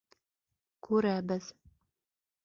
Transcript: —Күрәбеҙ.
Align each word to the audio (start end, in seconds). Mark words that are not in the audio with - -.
—Күрәбеҙ. 0.87 1.49